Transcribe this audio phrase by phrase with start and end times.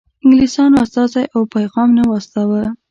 [0.25, 2.63] انګلیسیانو استازی او پیغام نه و استاوه.